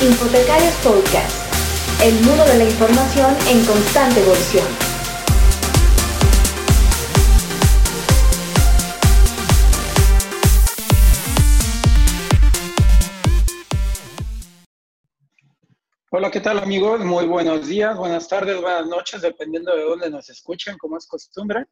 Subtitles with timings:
[0.00, 1.52] Infotecarios Podcast,
[2.04, 4.64] el mundo de la información en constante evolución.
[16.12, 17.00] Hola, ¿qué tal amigos?
[17.00, 21.64] Muy buenos días, buenas tardes, buenas noches, dependiendo de dónde nos escuchen, como es costumbre.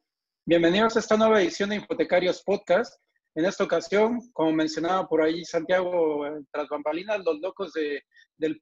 [0.44, 3.00] Bienvenidos a esta nueva edición de Infotecarios Podcast.
[3.36, 8.02] En esta ocasión, como mencionaba por ahí Santiago eh, tras bambalinas, los locos de,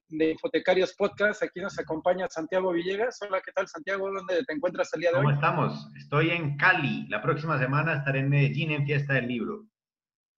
[0.09, 3.17] Infotecarios Podcast, aquí nos acompaña Santiago Villegas.
[3.21, 4.11] Hola, ¿qué tal Santiago?
[4.11, 5.23] ¿Dónde te encuentras el día de hoy?
[5.23, 5.89] ¿Cómo estamos?
[5.95, 7.07] Estoy en Cali.
[7.07, 9.65] La próxima semana estaré en Medellín en Fiesta del Libro.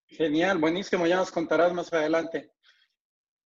[0.05, 2.51] Genial, buenísimo, ya nos contarás más adelante.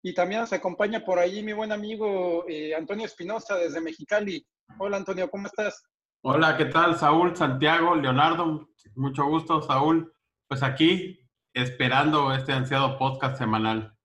[0.03, 4.45] Y también nos acompaña por ahí mi buen amigo eh, Antonio Espinosa desde Mexicali.
[4.77, 5.85] Hola Antonio, ¿cómo estás?
[6.23, 6.97] Hola, ¿qué tal?
[6.97, 8.67] Saúl, Santiago, Leonardo.
[8.95, 10.13] Mucho gusto, Saúl.
[10.51, 11.17] Pues aquí,
[11.53, 13.95] esperando este ansiado podcast semanal.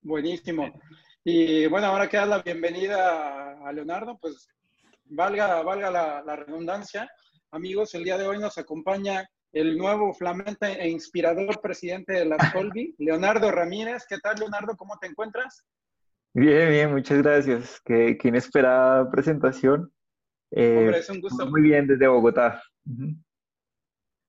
[0.00, 0.72] Buenísimo.
[1.22, 4.48] Y bueno, ahora que das la bienvenida a Leonardo, pues
[5.04, 7.06] valga, valga la, redundancia.
[7.50, 12.38] Amigos, el día de hoy nos acompaña el nuevo flamante e inspirador presidente de la
[12.50, 14.06] Colby, Leonardo Ramírez.
[14.08, 14.74] ¿Qué tal, Leonardo?
[14.74, 15.66] ¿Cómo te encuentras?
[16.32, 17.78] Bien, bien, muchas gracias.
[17.84, 19.92] Qué, qué inesperada presentación.
[20.50, 21.44] Hombre, es un gusto.
[21.44, 22.62] Muy bien, desde Bogotá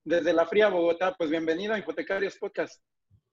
[0.04, 1.16] desde la fría Bogotá.
[1.18, 2.84] Pues bienvenido a Hipotecarios Podcast.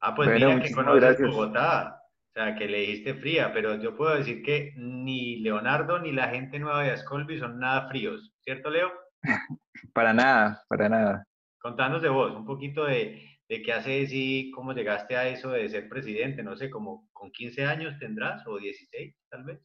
[0.00, 1.96] Ah, pues mira que conoces Bogotá.
[2.28, 6.28] O sea, que le dijiste fría, pero yo puedo decir que ni Leonardo ni la
[6.28, 8.88] gente nueva de Ascolby son nada fríos, ¿cierto, Leo?
[9.92, 11.26] para nada, para nada.
[11.58, 15.68] Contanos de vos, un poquito de, de qué haces y cómo llegaste a eso de
[15.68, 19.60] ser presidente, no sé, como con 15 años tendrás o 16 tal vez.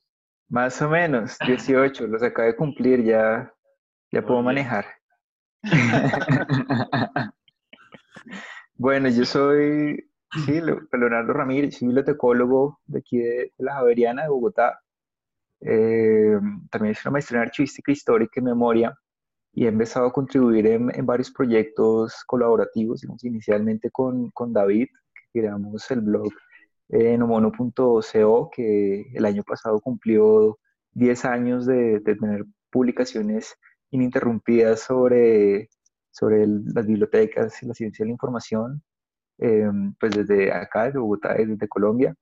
[0.50, 3.54] Más o menos, 18, los acabo de cumplir, ya,
[4.12, 4.86] ya puedo manejar.
[8.76, 10.08] bueno, yo soy
[10.46, 14.80] sí, Leonardo Ramírez, soy bibliotecólogo de aquí de, la Javeriana de Bogotá.
[15.62, 16.38] Eh,
[16.70, 18.98] también hice una maestría en archivística histórica y memoria
[19.54, 24.88] y he empezado a contribuir en, varios proyectos colaborativos, inicialmente con, David,
[25.32, 26.32] que creamos el blog
[26.90, 30.60] eh, nomono.co, que el año pasado cumplió
[30.92, 33.56] 10 años de, de tener publicaciones
[33.96, 35.70] ininterrumpidas sobre,
[36.12, 38.84] sobre las bibliotecas y la ciencia de la información,
[39.40, 39.70] eh,
[40.00, 42.16] pues desde acá, desde Bogotá, desde Colombia.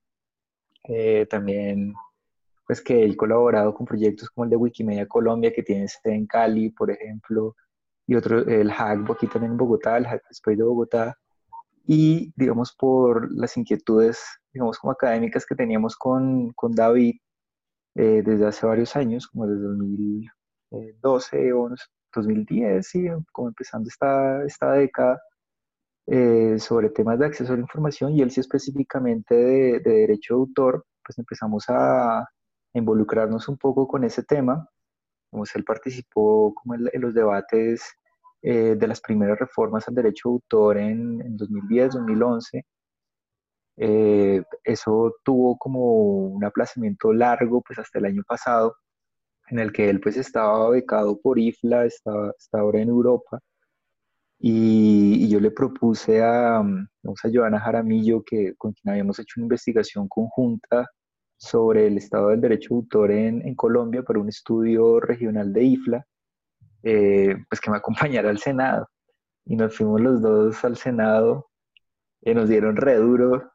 [0.86, 1.94] Eh, también,
[2.68, 6.28] pues que he colaborado con proyectos como el de Wikimedia Colombia, que tiene sede en
[6.28, 7.56] Cali, por ejemplo,
[8.08, 11.18] y otro, el Hack, aquí también en Bogotá, el Hack Space de Bogotá,
[11.86, 14.22] y digamos por las inquietudes,
[14.54, 17.16] digamos como académicas que teníamos con, con David
[17.96, 20.30] eh, desde hace varios años, como desde 2000,
[21.02, 21.70] 12 o
[22.14, 25.22] 2010, sí, como empezando esta, esta década,
[26.06, 30.40] eh, sobre temas de acceso a la información y él sí específicamente de, derecho de
[30.40, 32.28] autor, pues empezamos a
[32.74, 34.68] involucrarnos un poco con ese tema.
[35.32, 37.84] Como él participó como en, los debates
[38.42, 42.66] eh, de las primeras reformas al derecho de autor en, en 2010, 2011.
[43.78, 48.76] Eh, eso tuvo como un aplazamiento largo, pues hasta el año pasado,
[49.50, 53.40] en el que él pues estaba becado por IFLA, estaba, ahora en Europa,
[54.40, 60.08] y, yo le propuse a, a Joana Jaramillo, que, con quien habíamos hecho una investigación
[60.08, 60.88] conjunta
[61.38, 65.64] sobre el estado del derecho de autor en, en Colombia para un estudio regional de
[65.64, 66.06] IFLA,
[66.84, 68.88] eh, pues que me acompañara al Senado.
[69.46, 71.48] Y nos fuimos los dos al Senado,
[72.22, 73.52] y eh, nos dieron re duro,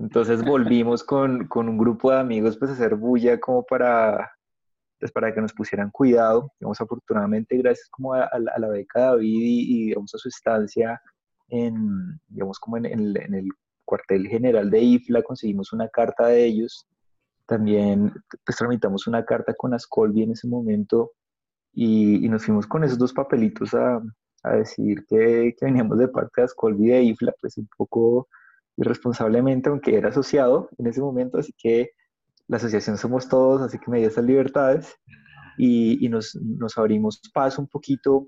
[0.00, 4.32] entonces volvimos con, con, un grupo de amigos pues a hacer bulla como para
[5.00, 6.52] pues, para que nos pusieran cuidado.
[6.60, 11.00] Digamos, afortunadamente, gracias como a, la beca de David y, digamos, a su estancia
[11.48, 13.48] en, digamos, como en, el
[13.84, 16.86] cuartel general de IFLA, conseguimos una carta de ellos.
[17.46, 18.12] También
[18.44, 21.12] pues, tramitamos una carta con Ascolvi en ese momento
[21.72, 24.00] y, nos fuimos con esos dos papelitos a,
[24.44, 28.28] a decir que, que, veníamos de parte de Ascolvi de IFLA, pues un poco
[28.76, 31.90] irresponsablemente, aunque era asociado en ese momento, así que
[32.50, 34.96] la asociación somos todos, así que me dio esas libertades
[35.56, 36.36] y, nos,
[36.76, 38.26] abrimos paso un poquito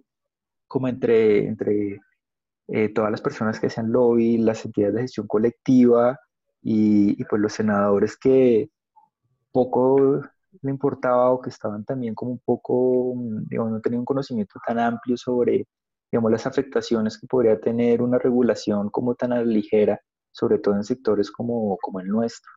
[0.68, 1.48] como entre,
[2.68, 6.20] eh, todas las personas que hacían lobby, las entidades de gestión colectiva
[6.62, 8.70] y, pues los senadores que
[9.50, 10.22] poco
[10.62, 13.14] le importaba o que estaban también como un poco,
[13.48, 15.66] digamos, no tenían un conocimiento tan amplio sobre,
[16.12, 21.28] digamos, las afectaciones que podría tener una regulación como tan ligera, sobre todo en sectores
[21.32, 22.52] como el nuestro.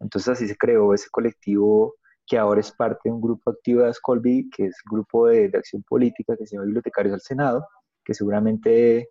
[0.00, 1.94] Entonces así se creó ese colectivo
[2.26, 5.50] que ahora es parte de un grupo activo de Ascolby, que es el grupo de,
[5.54, 7.66] acción política que se llama Bibliotecarios al Senado,
[8.04, 9.10] que seguramente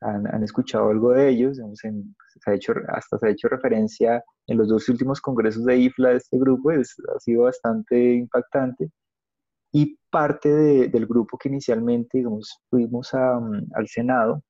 [0.00, 1.58] han, escuchado algo de ellos.
[1.74, 6.10] se ha hecho, hasta se ha hecho referencia en los dos últimos congresos de IFLA
[6.10, 8.90] de este grupo, es, ha sido bastante impactante.
[9.72, 10.48] Y parte
[10.88, 14.42] del grupo que inicialmente, digamos, fuimos al Senado,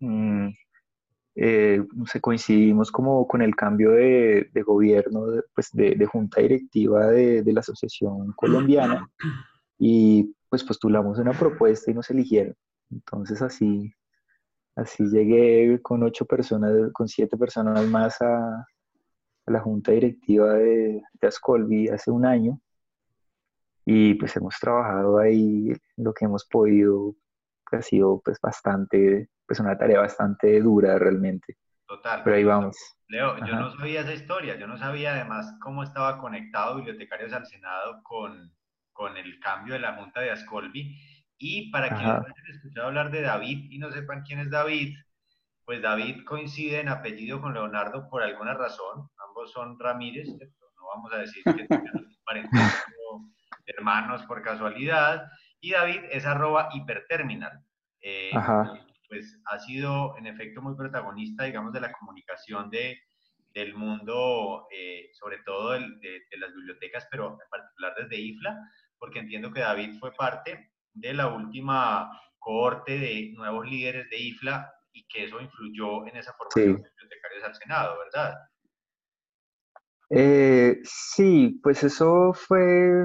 [0.00, 0.48] mm,
[1.38, 7.44] eh, se coincidimos como con el cambio de, gobierno, de, pues de, junta directiva de,
[7.52, 9.06] la Asociación Colombiana
[9.78, 12.54] y pues postulamos una propuesta y nos eligieron.
[12.90, 13.92] Entonces así,
[14.76, 18.66] así llegué con ocho personas, con siete personas más a,
[19.46, 22.60] la junta directiva de, de Ascolvi hace un año
[23.84, 27.14] y pues hemos trabajado ahí lo que hemos podido,
[27.70, 31.56] ha sido pues bastante pues una tarea bastante dura realmente.
[31.86, 32.22] Total.
[32.24, 32.76] Pero ahí vamos.
[33.08, 37.46] Leo, yo no sabía esa historia, yo no sabía además cómo estaba conectado Bibliotecarios al
[37.46, 38.52] Senado con,
[38.92, 40.98] con el cambio de la Junta de Ascolvi.
[41.38, 44.96] Y para quienes no hayan escuchado hablar de David y no sepan quién es David,
[45.64, 49.08] pues David coincide en apellido con Leonardo por alguna razón.
[49.28, 53.30] Ambos son Ramírez, no vamos a decir que tengan parentesco
[53.66, 55.28] hermanos por casualidad.
[55.60, 57.60] Y David es arroba hiperterminal.
[58.00, 62.98] Eh, Ajá pues ha sido en efecto muy protagonista, digamos, de la comunicación de,
[63.54, 68.58] del mundo, eh, sobre todo de, las bibliotecas, pero en particular desde IFLA,
[68.98, 74.72] porque entiendo que David fue parte de la última cohorte de nuevos líderes de IFLA
[74.92, 78.34] y que eso influyó en esa formación de bibliotecarios al Senado, ¿verdad?
[80.10, 83.04] Eh, sí, pues eso fue,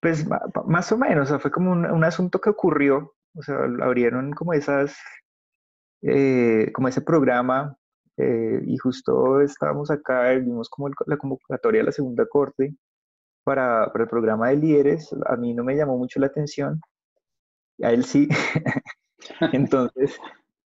[0.00, 0.26] pues
[0.66, 4.96] más o menos, fue como un, un asunto que ocurrió o sea, abrieron como esas,
[6.02, 7.76] eh, como ese programa
[8.16, 12.74] eh, y justo estábamos acá, vimos como la convocatoria de la segunda corte
[13.44, 16.80] para, para, el programa de líderes, a mí no me llamó mucho la atención,
[17.82, 18.28] a él sí,
[19.52, 20.18] entonces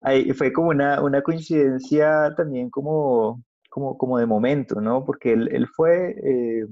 [0.01, 5.03] ahí fue como una, una coincidencia también como, como, como de momento, ¿no?
[5.05, 6.67] Porque él, él fue, eh,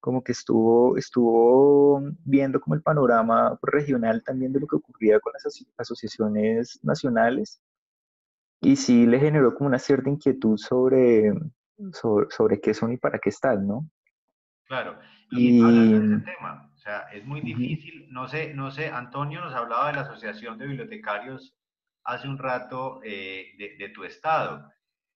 [0.00, 5.32] como que estuvo, estuvo viendo como el panorama regional también de lo que ocurría con
[5.32, 7.62] las asociaciones nacionales
[8.60, 11.32] y sí le generó como una cierta inquietud sobre,
[11.92, 13.88] sobre, qué son y para qué están, ¿no?
[14.64, 14.98] Claro,
[15.30, 19.54] y, y ese tema, o sea, es muy difícil, no sé, no sé, Antonio nos
[19.54, 21.56] hablaba de la Asociación de Bibliotecarios
[22.04, 24.70] hace un rato eh, de, de, tu estado,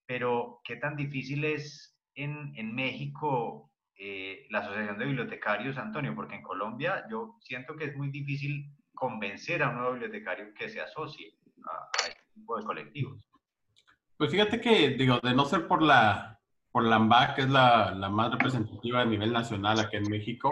[0.06, 6.37] pero ¿qué tan difícil es en, en México eh, la Asociación de Bibliotecarios, Antonio, porque
[6.37, 10.81] en Colombia yo siento que es muy difícil convencer a un nuevo bibliotecario que se
[10.81, 11.35] asocie
[11.67, 13.29] a, este tipo de colectivos.
[14.17, 17.94] Pues fíjate que, digo, de no ser por la, por la AMBAC, que es la,
[17.94, 20.50] la más representativa a nivel nacional aquí en México,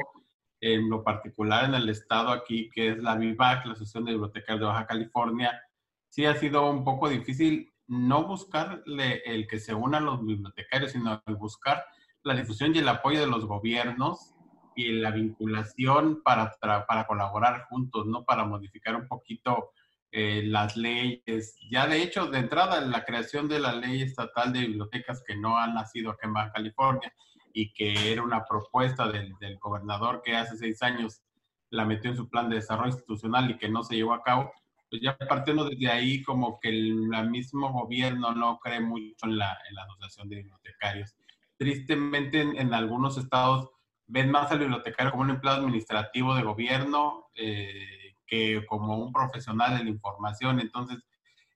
[0.60, 4.60] en lo particular en el estado aquí, que es la BIVAC, la Asociación de Bibliotecarios
[4.60, 5.60] de Baja California,
[6.08, 11.20] sí ha sido un poco difícil no buscarle el que se unan los bibliotecarios, sino
[11.26, 11.84] el buscar
[12.24, 14.34] la difusión y el apoyo de los gobiernos
[14.74, 18.24] y la vinculación para, para colaborar juntos, ¿no?
[18.24, 19.72] Para modificar un poquito
[20.10, 21.56] eh, las leyes.
[21.70, 25.58] Ya de hecho, de entrada, la creación de la ley estatal de bibliotecas que no
[25.58, 27.12] ha nacido aquí en Baja California
[27.52, 31.22] y que era una propuesta del, del gobernador que hace seis años
[31.70, 34.52] la metió en su plan de desarrollo institucional y que no se llevó a cabo,
[34.90, 39.56] pues ya partiendo desde ahí como que el, mismo gobierno no cree mucho en la,
[39.68, 41.14] en la asociación de bibliotecarios
[41.62, 43.70] tristemente en, algunos estados
[44.08, 49.78] ven más al bibliotecario como un empleado administrativo de gobierno eh, que como un profesional
[49.78, 50.58] de la información.
[50.58, 50.98] Entonces,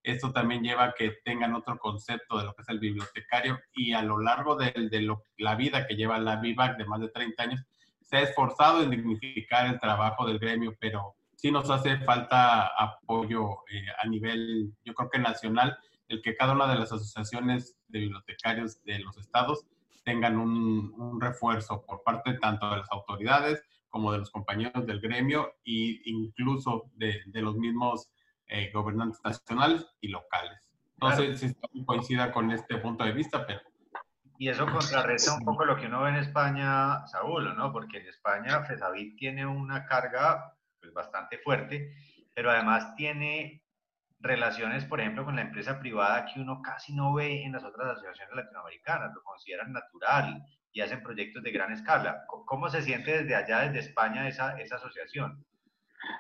[0.05, 3.95] esto también lleva a que tengan otro concepto de lo que es el bibliotecario y
[3.95, 4.73] a lo largo de,
[5.39, 7.65] la vida que lleva la VIVAC de más de 30 años,
[8.01, 13.65] se ha esforzado en dignificar el trabajo del gremio, pero sí nos hace falta apoyo
[13.69, 17.99] eh, a nivel, yo creo que nacional, el que cada una de las asociaciones de
[17.99, 19.67] bibliotecarios de los estados
[20.07, 23.61] tengan un, refuerzo por parte tanto de las autoridades
[23.91, 28.13] como de los compañeros del gremio e incluso de, los mismos
[28.47, 30.71] eh, gobernantes nacionales y locales.
[30.99, 33.61] No sé si coincida con este punto de vista, pero...
[34.39, 37.73] Y eso contrarresta un poco lo que uno ve en España, Saúl, ¿no?
[37.73, 41.97] Porque en España FESAVID tiene una carga pues, bastante fuerte,
[42.33, 43.66] pero además tiene
[44.21, 47.93] relaciones, por ejemplo, con la empresa privada que uno casi no ve en las otras
[47.93, 50.43] asociaciones latinoamericanas, lo consideran natural
[50.73, 52.25] y hacen proyectos de gran escala.
[52.27, 55.45] ¿Cómo se siente desde allá, desde España, esa, esa asociación?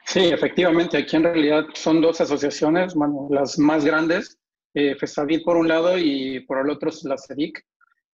[0.04, 4.38] Sí, efectivamente, aquí en realidad son dos asociaciones, bueno, las más grandes,
[4.74, 7.64] eh, FESAVID por un lado y por el otro la CEDIC.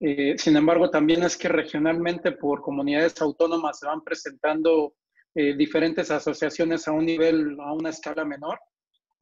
[0.00, 4.94] Eh, sin embargo, también es que regionalmente por comunidades autónomas se van presentando
[5.34, 8.58] eh, diferentes asociaciones a un nivel, a una escala menor.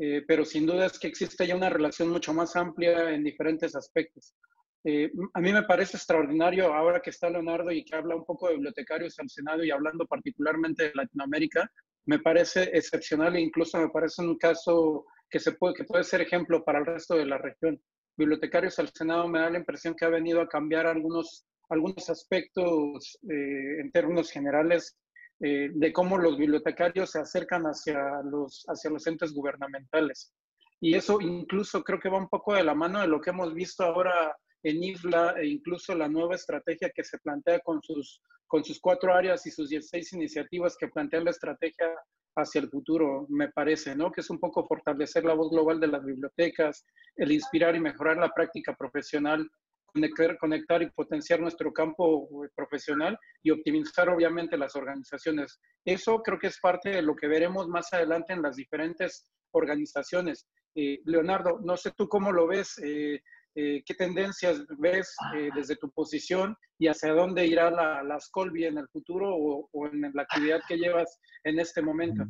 [0.02, 3.76] Eh, pero sin duda es que existe ya una relación mucho más amplia en diferentes
[3.76, 4.34] aspectos.
[4.82, 8.48] Eh, a mí me parece extraordinario ahora que está Leonardo y que habla un poco
[8.48, 11.70] de bibliotecarios al Senado y hablando particularmente de Latinoamérica,
[12.06, 16.22] me parece excepcional e incluso me parece un caso que, se puede, que puede ser
[16.22, 17.78] ejemplo para el resto de la región.
[18.16, 23.18] Bibliotecarios al Senado me da la impresión que ha venido a cambiar algunos, algunos aspectos
[23.30, 24.96] eh, en términos generales
[25.40, 30.34] eh, de cómo los bibliotecarios se acercan hacia los, hacia los entes gubernamentales.
[30.80, 33.54] Y eso incluso creo que va un poco de la mano de lo que hemos
[33.54, 38.64] visto ahora en IFLA e incluso la nueva estrategia que se plantea con sus, con
[38.64, 41.88] sus cuatro áreas y sus 16 iniciativas que plantean la estrategia
[42.36, 44.12] hacia el futuro, me parece, ¿no?
[44.12, 46.84] Que es un poco fortalecer la voz global de las bibliotecas,
[47.16, 49.48] el inspirar y mejorar la práctica profesional
[49.92, 55.58] conectar, conectar y potenciar nuestro campo eh, profesional y optimizar obviamente las organizaciones.
[55.84, 60.46] Eso creo que es parte de lo que veremos más adelante en las diferentes organizaciones.
[60.74, 63.20] Eh, Leonardo, no sé tú cómo lo ves, eh,
[63.54, 65.14] qué tendencias ves
[65.56, 69.86] desde tu posición y hacia dónde irá la, la Scolby en el futuro o, o,
[69.88, 72.24] en la actividad que llevas en este momento.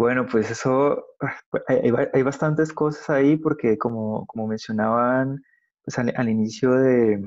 [0.00, 1.04] Bueno, pues eso,
[1.50, 5.42] pues, hay, bastantes cosas ahí porque como, como mencionaban
[5.84, 7.22] pues al, inicio de,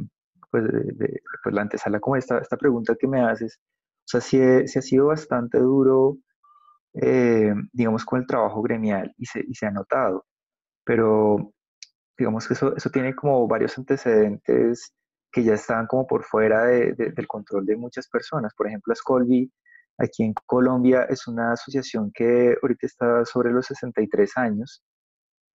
[0.50, 4.42] pues de, pues la antesala, como esta, esta pregunta que me haces, o sea, sí,
[4.42, 6.18] ha sido bastante duro,
[6.96, 10.26] eh, digamos, con el trabajo gremial y se, y se ha notado,
[10.84, 11.54] pero
[12.18, 14.92] digamos que eso, eso tiene como varios antecedentes
[15.32, 18.54] que ya están como por fuera del control de muchas personas.
[18.56, 19.52] Por ejemplo, Scolby
[19.98, 24.84] Aquí en Colombia es una asociación que ahorita está sobre los 63 años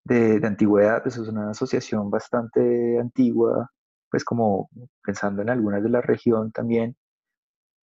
[0.05, 3.71] de, antigüedad, pues es una asociación bastante antigua,
[4.11, 4.71] pues como
[5.03, 6.97] pensando en algunas de la región también,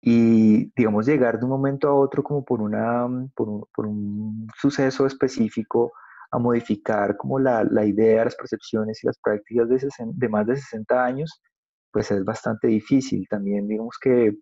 [0.02, 5.94] y digamos llegar de un momento a otro como por, una, por, un, suceso específico
[6.32, 9.80] a modificar como la, la, idea, las percepciones y las prácticas de,
[10.14, 11.42] de más de 60 años,
[11.92, 13.28] pues es bastante difícil.
[13.30, 14.38] También digamos que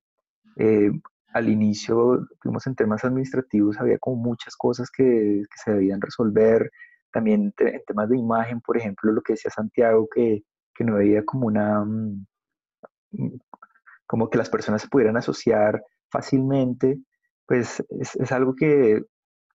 [0.58, 0.92] eh,
[1.34, 6.72] al inicio, digamos, en temas administrativos había como muchas cosas que, se debían resolver.
[7.12, 10.44] También en temas de imagen, por ejemplo, lo que decía Santiago, que,
[10.76, 12.26] que no había como una, mm,
[14.06, 17.00] como que las personas se pudieran asociar fácilmente,
[17.48, 19.04] pues es, es algo que,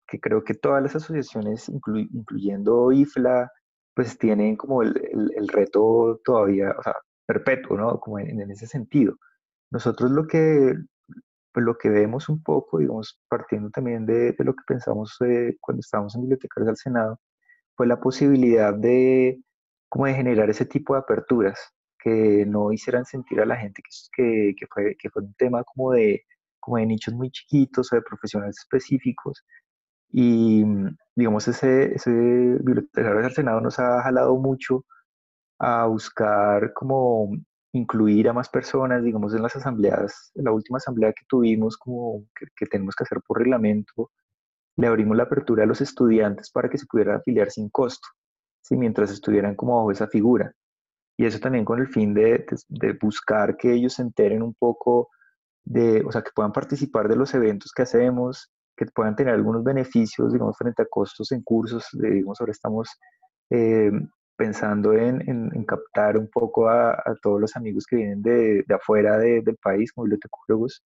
[0.09, 3.51] que, creo que todas las asociaciones, incluyendo IFLA,
[3.95, 4.95] pues tienen como el,
[5.37, 6.95] el, reto todavía, o sea,
[7.27, 7.99] perpetuo, ¿no?
[8.01, 9.17] Como en, en ese sentido.
[9.71, 10.75] Nosotros lo que,
[11.57, 15.81] pues lo que vemos un poco, digamos, partiendo también de, lo que pensamos eh, cuando
[15.81, 17.19] estábamos en Bibliotecarios del Senado,
[17.75, 19.41] fue la posibilidad de,
[19.89, 21.59] como de generar ese tipo de aperturas,
[21.99, 23.83] que no hicieran sentir a la gente
[24.15, 26.25] que, que, fue, que fue un tema como de,
[26.61, 29.43] como de nichos muy chiquitos o de profesionales específicos.
[30.11, 30.63] Y,
[31.15, 34.85] digamos, ese, ese Bibliotecarios del Senado nos ha jalado mucho
[35.59, 37.31] a buscar como
[37.77, 42.25] incluir a más personas, digamos, en las asambleas, en la última asamblea que tuvimos, como
[42.35, 44.11] que, tenemos que hacer por reglamento,
[44.77, 48.09] le abrimos la apertura a los estudiantes para que se pudieran afiliar sin costo,
[48.63, 48.77] ¿sí?
[48.77, 50.53] mientras estuvieran como bajo esa figura.
[51.19, 55.09] Y eso también con el fin de, de, buscar que ellos se enteren un poco
[55.65, 59.65] de, o sea, que puedan participar de los eventos que hacemos, que puedan tener algunos
[59.65, 62.89] beneficios, digamos, frente a costos en cursos, digamos, ahora estamos
[63.51, 63.91] eh,
[64.37, 68.75] pensando en, en, captar un poco a, a, todos los amigos que vienen de, de
[68.75, 70.83] afuera de, del país como bibliotecólogos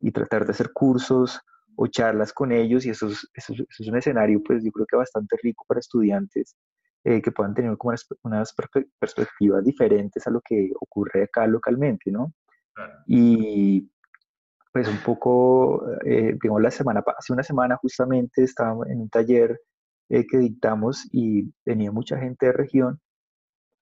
[0.00, 1.40] y tratar de hacer cursos
[1.76, 4.96] o charlas con ellos y eso es, eso, es un escenario pues yo creo que
[4.96, 6.56] bastante rico para estudiantes
[7.04, 8.54] eh, que puedan tener como unas, unas,
[8.98, 12.32] perspectivas diferentes a lo que ocurre acá localmente, ¿no?
[13.06, 13.88] Y
[14.72, 19.58] pues un poco, eh, digamos, la semana, hace una semana justamente estábamos en un taller
[20.08, 23.00] eh, que dictamos y venía mucha gente de región,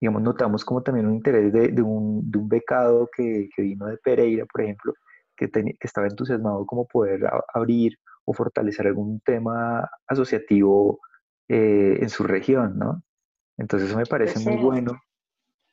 [0.00, 3.86] digamos, notamos como también un interés de, de, un, de un, becado que, que, vino
[3.86, 4.94] de Pereira, por ejemplo,
[5.36, 7.20] que, que estaba entusiasmado como poder
[7.54, 11.00] abrir o fortalecer algún tema asociativo
[11.48, 13.02] eh, en su región, ¿no?
[13.58, 15.00] Entonces eso me parece muy bueno.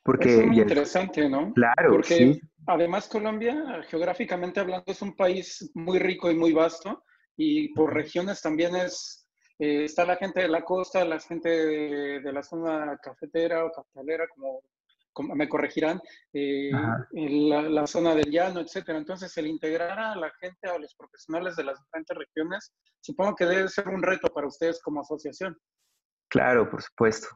[0.04, 1.52] Porque es muy interesante, ¿no?
[1.54, 2.40] Claro, porque sí.
[2.66, 7.04] además Colombia, geográficamente hablando, es un país muy rico y muy vasto
[7.36, 9.21] y por regiones también es
[9.62, 14.26] eh, está la gente de la costa, la gente de, la zona cafetera o cafetalera,
[14.34, 14.60] como,
[15.36, 16.00] me corregirán,
[16.32, 16.72] eh,
[17.12, 18.98] la, zona del llano, etcétera.
[18.98, 23.44] Entonces, el integrar a la gente, a los profesionales de las diferentes regiones, supongo que
[23.44, 25.56] debe ser un reto para ustedes como asociación.
[26.28, 27.28] Claro, por supuesto.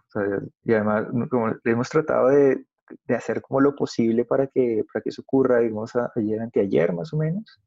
[0.64, 2.66] y además, como hemos tratado de,
[3.04, 7.12] de, hacer como lo posible para que, para que eso ocurra, digamos, ayer, anteayer más
[7.12, 7.60] o menos.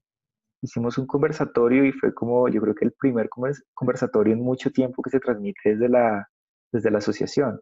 [0.62, 3.30] Hicimos un conversatorio y fue como, yo creo que el primer
[3.74, 6.30] conversatorio en mucho tiempo que se transmite desde la,
[6.72, 7.60] desde la asociación.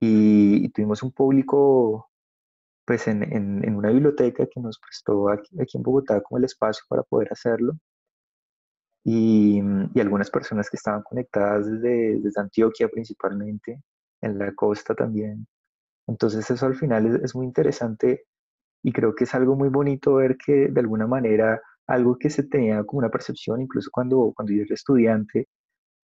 [0.00, 2.10] Y, tuvimos un público,
[2.86, 6.84] pues en, en, una biblioteca que nos prestó aquí, aquí, en Bogotá como el espacio
[6.88, 7.74] para poder hacerlo.
[9.04, 9.60] Y,
[9.94, 13.82] y algunas personas que estaban conectadas desde, desde, Antioquia principalmente,
[14.20, 15.46] en la costa también.
[16.06, 18.26] Entonces eso al final es, es muy interesante
[18.82, 21.60] y creo que es algo muy bonito ver que de alguna manera
[21.90, 25.48] algo que se tenía como una percepción, incluso cuando, cuando yo era estudiante,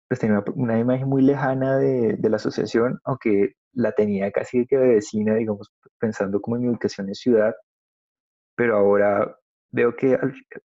[0.08, 4.78] pues tenía una, imagen muy lejana de, de, la asociación, aunque la tenía casi que
[4.78, 7.54] de vecina, digamos, pensando como en mi ubicación en ciudad,
[8.56, 9.38] pero ahora
[9.72, 10.18] veo que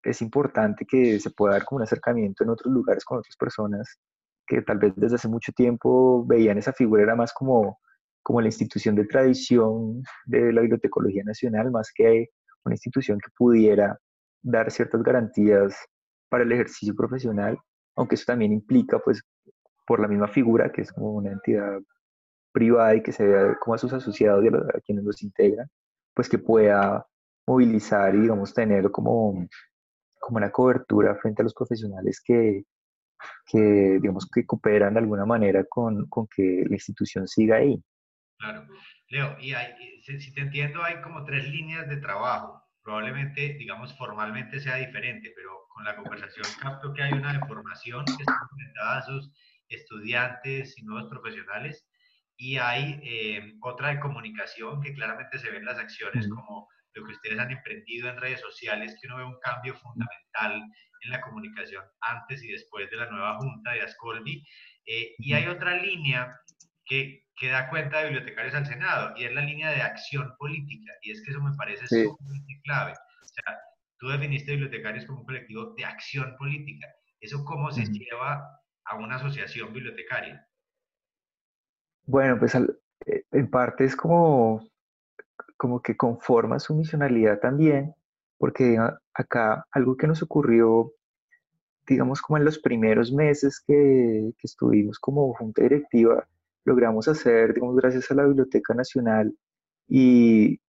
[0.03, 3.99] es importante que se pueda dar como un acercamiento en otros lugares con otras personas
[4.47, 7.79] que tal vez desde hace mucho tiempo veían esa figura, era más como,
[8.23, 12.27] como la institución de tradición de la Bibliotecología Nacional, más que
[12.63, 13.99] una institución que pudiera
[14.41, 15.75] dar ciertas garantías
[16.29, 17.57] para el ejercicio profesional,
[17.95, 19.21] aunque eso también implica, pues,
[19.85, 21.79] por la misma figura, que es como una entidad
[22.51, 25.67] privada y que se vea como a sus asociados y a, quienes los integran,
[26.13, 27.05] pues que pueda
[27.47, 29.47] movilizar y, digamos, tener como,
[30.19, 32.63] como una cobertura frente a los profesionales que,
[33.45, 37.81] que, digamos, que cooperan de alguna manera con, con que la institución siga ahí.
[38.37, 38.67] Claro.
[39.09, 39.53] Leo, y
[40.19, 45.65] si te entiendo, hay como tres líneas de trabajo probablemente, digamos, formalmente sea diferente, pero
[45.69, 49.31] con la conversación capto que hay una de formación que está orientada a sus
[49.69, 51.85] estudiantes y nuevos profesionales,
[52.37, 57.05] y hay eh, otra de comunicación que claramente se ve en las acciones, como lo
[57.05, 60.63] que ustedes han emprendido en redes sociales, que uno ve un cambio fundamental
[61.01, 64.45] en la comunicación antes y después de la nueva junta de Ascoldi.
[64.85, 66.33] Eh, y hay otra línea
[66.89, 70.91] que que da cuenta de bibliotecarios al Senado, y es la línea de acción política,
[71.01, 72.91] y es que eso me parece sumamente clave.
[72.91, 73.57] O sea,
[73.97, 76.87] tú definiste bibliotecarios como un colectivo de acción política.
[77.21, 78.45] ¿Eso cómo se lleva
[78.83, 80.45] a una asociación bibliotecaria?
[82.03, 84.69] Bueno, pues eh, en parte es como,
[85.55, 87.95] como que conforma su misionalidad también,
[88.37, 88.77] porque
[89.13, 90.91] acá algo que nos ocurrió,
[91.87, 96.27] digamos, como en los primeros meses que, que estuvimos como junta directiva,
[96.65, 99.33] logramos hacer, digamos, gracias a la Biblioteca Nacional
[99.87, 100.59] y,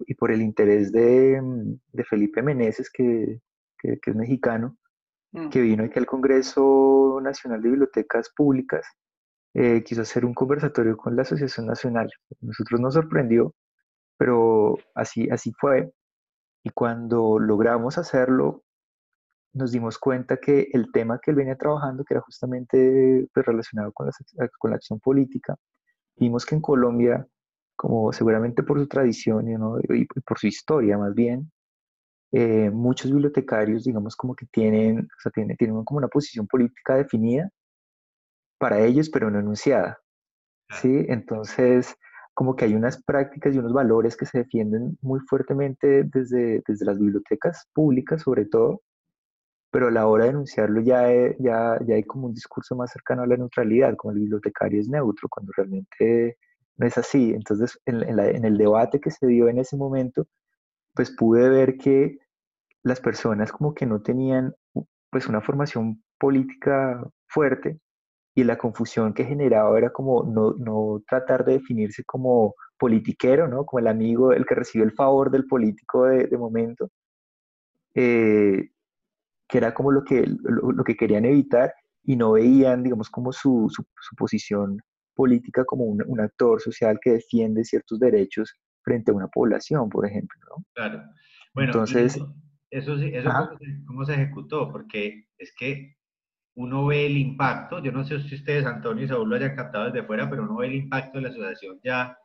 [0.00, 1.40] y por el interés de,
[1.92, 3.40] de Felipe Meneses, que,
[3.78, 4.76] que, es mexicano,
[5.32, 5.48] mm.
[5.48, 8.86] que vino aquí al Congreso Nacional de Bibliotecas Públicas,
[9.54, 12.10] eh, quiso hacer un conversatorio con la Asociación Nacional.
[12.40, 13.54] Nosotros nos sorprendió,
[14.16, 15.90] pero así, así fue.
[16.62, 18.62] Y cuando logramos hacerlo,
[19.52, 23.92] nos dimos cuenta que el tema que él venía trabajando, que era justamente pues, relacionado
[23.92, 25.56] con la, con la acción política,
[26.16, 27.26] vimos que en Colombia,
[27.76, 31.50] como seguramente por su tradición y, por su historia más bien,
[32.32, 36.96] eh, muchos bibliotecarios, digamos, como que tienen, o sea, tienen, tienen como una posición política
[36.96, 37.50] definida
[38.58, 39.98] para ellos, pero no enunciada.
[40.70, 41.06] ¿sí?
[41.08, 41.94] Entonces,
[42.34, 46.84] como que hay unas prácticas y unos valores que se defienden muy fuertemente desde, desde
[46.84, 48.82] las bibliotecas públicas, sobre todo,
[49.70, 53.22] pero a la hora de enunciarlo ya, ya, ya hay como un discurso más cercano
[53.22, 56.38] a la neutralidad, como el bibliotecario es neutro, cuando realmente
[56.76, 57.32] no es así.
[57.34, 60.26] Entonces, en, en, el debate que se dio en ese momento,
[60.94, 62.18] pues pude ver que
[62.82, 64.54] las personas como que no tenían
[65.10, 67.78] pues una formación política fuerte
[68.34, 73.66] y la confusión que generaba era como no, no tratar de definirse como politiquero, ¿no?
[73.66, 76.90] Como el amigo, el que recibe el favor del político de, de momento,
[77.94, 78.70] eh,
[79.48, 81.72] que era como lo que, lo, que querían evitar
[82.04, 83.84] y no veían, digamos, como su, su,
[84.16, 84.80] posición
[85.14, 90.06] política como un, un, actor social que defiende ciertos derechos frente a una población, por
[90.06, 90.38] ejemplo.
[90.50, 90.64] ¿no?
[90.74, 91.02] Claro.
[91.54, 92.16] Bueno, entonces...
[92.16, 92.34] Eso,
[92.70, 93.30] eso, eso
[93.86, 95.96] cómo, se, ejecutó, porque es que
[96.54, 99.86] uno ve el impacto, yo no sé si ustedes, Antonio y Saúl, lo hayan captado
[99.86, 102.18] desde fuera, pero uno ve el impacto de la asociación ya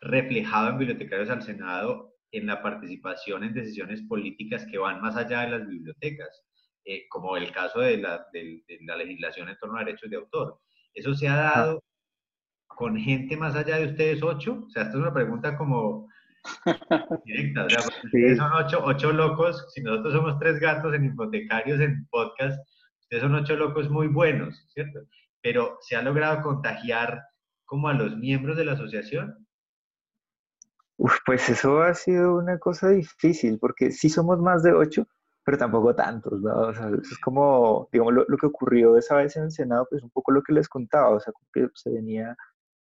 [0.00, 5.42] reflejado en Bibliotecarios al Senado en la participación en decisiones políticas que van más allá
[5.42, 6.42] de las bibliotecas.
[6.88, 10.60] Eh, como el caso de la, de, la, legislación en torno a derechos de autor.
[10.94, 11.82] ¿Eso se ha dado
[12.68, 14.62] con gente más allá de ustedes ocho?
[14.64, 16.08] O sea, esta es una pregunta como
[17.24, 17.64] directa.
[17.64, 22.06] O sea, ustedes son ocho, ocho locos, si nosotros somos tres gatos en hipotecarios, en
[22.06, 22.56] podcast,
[23.00, 25.00] ustedes son ocho locos muy buenos, ¿cierto?
[25.42, 27.20] Pero ¿se ha logrado contagiar
[27.64, 29.44] como a los miembros de la asociación?
[30.98, 35.08] Uf, pues eso ha sido una cosa difícil, porque si somos más de ocho,
[35.46, 36.58] pero tampoco tantos, ¿no?
[36.58, 40.10] O sea, es como, digamos, lo, que ocurrió esa vez en el Senado, pues un
[40.10, 42.36] poco lo que les contaba, o sea, que se venía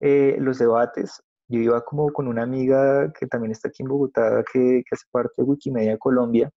[0.01, 1.23] eh, los debates.
[1.49, 5.07] Yo iba como con una amiga que también está aquí en Bogotá, que, que hace
[5.11, 6.51] parte de Wikimedia Colombia,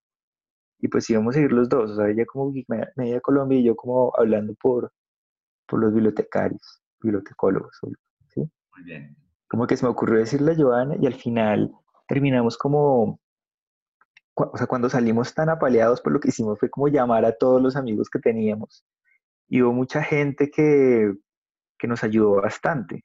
[0.80, 2.52] y pues íbamos a ir los dos, o sea, ella como
[2.96, 4.92] media Colombia y yo como hablando por,
[5.66, 7.74] por los bibliotecarios, bibliotecólogos,
[8.34, 8.40] ¿sí?
[8.40, 9.16] Muy bien.
[9.48, 11.72] Como que se me ocurrió decirle a Joana y al final
[12.06, 13.18] terminamos como,
[14.36, 17.32] o sea, cuando salimos tan apaleados, por pues lo que hicimos fue como llamar a
[17.32, 18.84] todos los amigos que teníamos.
[19.48, 21.14] Y hubo mucha gente que,
[21.78, 23.04] que nos ayudó bastante,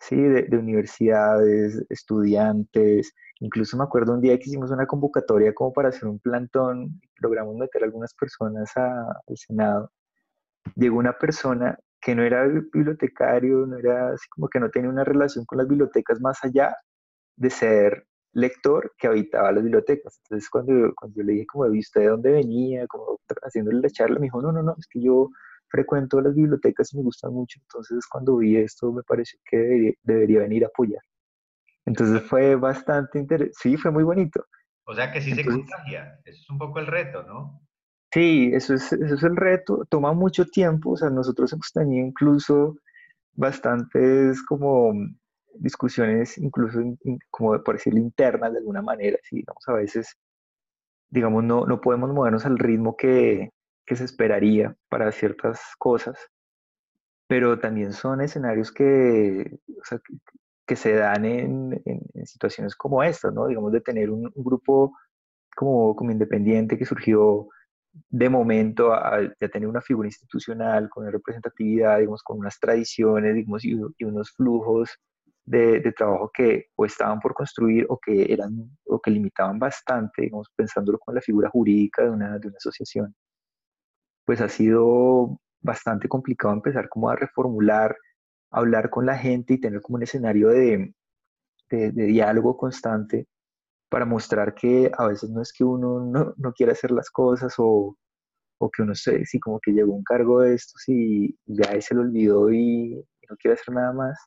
[0.00, 0.16] ¿sí?
[0.16, 5.90] De, de, universidades, estudiantes, incluso me acuerdo un día que hicimos una convocatoria como para
[5.90, 9.90] hacer un plantón, logramos meter algunas personas al Senado.
[10.76, 15.04] Llegó una persona que no era bibliotecario, no era así como que no tenía una
[15.04, 16.74] relación con las bibliotecas más allá
[17.36, 18.06] de ser
[18.40, 20.20] lector que habitaba las bibliotecas.
[20.24, 22.86] Entonces cuando, cuando yo le dije como, ¿y usted de dónde venía?
[22.86, 25.30] Como haciéndole la charla, me dijo, no, no, no, es que yo
[25.68, 30.40] frecuento las bibliotecas y me gustan mucho, entonces cuando vi esto me pareció que debería,
[30.40, 31.02] venir a apoyar.
[31.84, 34.44] Entonces fue bastante interesante, sí, fue muy bonito.
[34.84, 37.60] O sea que sí se contagia, eso es un poco el reto, ¿no?
[38.10, 42.06] Sí, eso es, eso es el reto, toma mucho tiempo, o sea, nosotros hemos tenido
[42.06, 42.76] incluso
[43.34, 44.94] bastantes como
[45.60, 46.80] discusiones, incluso
[47.30, 50.16] como por decirlo internas de alguna manera, sí, digamos, a veces,
[51.10, 53.50] digamos, no, no podemos movernos al ritmo que,
[53.86, 56.18] que se esperaría para ciertas cosas,
[57.26, 59.58] pero también son escenarios que,
[60.66, 63.46] que, se dan en, en, situaciones como estas, ¿no?
[63.46, 64.96] Digamos, de tener un, grupo
[65.56, 67.48] como, como, independiente que surgió
[68.10, 69.20] de momento a,
[69.52, 74.98] tener una figura institucional con una representatividad, digamos, con unas tradiciones, digamos, y, unos flujos
[75.48, 80.48] de, trabajo que o estaban por construir o que eran o que limitaban bastante, digamos,
[80.54, 83.14] pensándolo con la figura jurídica de una, de una asociación
[84.28, 87.96] pues ha sido bastante complicado empezar como a reformular,
[88.50, 90.94] hablar con la gente y tener como un escenario de,
[91.70, 93.26] de, diálogo constante
[93.88, 97.54] para mostrar que a veces no es que uno no, no quiera hacer las cosas
[97.56, 97.96] o,
[98.58, 101.94] o que uno se, sí, como que llegó un cargo de estos y ya se
[101.94, 104.18] lo olvidó y, no quiere hacer nada más,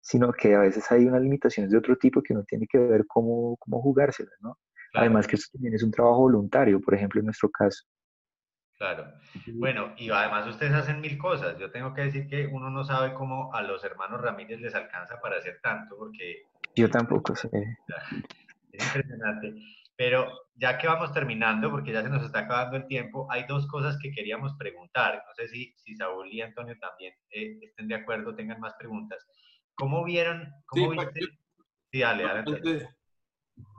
[0.00, 3.06] sino que a veces hay unas limitaciones de otro tipo que uno tiene que ver
[3.06, 4.58] cómo, cómo jugárselas, ¿no?
[4.94, 7.84] Además que esto también es un trabajo voluntario, por ejemplo, en nuestro caso.
[8.76, 9.12] Claro.
[9.54, 11.58] Bueno, y además ustedes hacen mil cosas.
[11.58, 15.20] Yo tengo que decir que uno no sabe cómo a los hermanos Ramírez les alcanza
[15.20, 16.44] para hacer tanto, porque...
[16.74, 17.50] Yo tampoco sé.
[18.72, 19.54] Es impresionante.
[19.96, 23.66] Pero ya que vamos terminando, porque ya se nos está acabando el tiempo, hay dos
[23.66, 25.22] cosas que queríamos preguntar.
[25.26, 29.26] No sé si, si Saúl y Antonio también eh, estén de acuerdo, tengan más preguntas.
[29.80, 30.52] ¿Cómo vieron?
[30.66, 31.20] Cómo sí, viste?
[31.90, 32.88] Sí, dale, dale.